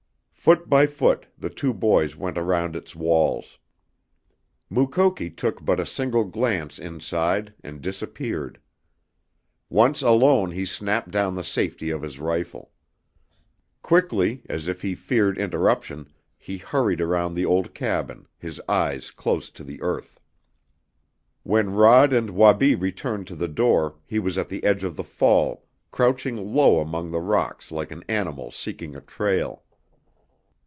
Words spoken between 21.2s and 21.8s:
When